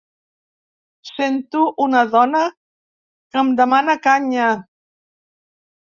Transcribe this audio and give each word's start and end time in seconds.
Sento 1.09 1.61
una 1.85 2.01
dona 2.15 2.41
que 2.49 3.41
em 3.43 3.55
demana 3.61 3.99
canya. 4.09 4.49